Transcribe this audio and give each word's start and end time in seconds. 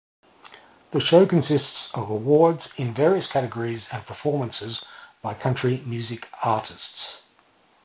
The 0.89 0.99
show 0.99 1.27
consists 1.27 1.93
of 1.93 2.09
awards 2.09 2.73
in 2.75 2.91
various 2.91 3.31
categories 3.31 3.87
and 3.91 4.03
performances 4.03 4.83
by 5.21 5.35
country 5.35 5.83
music 5.85 6.27
artists. 6.41 7.21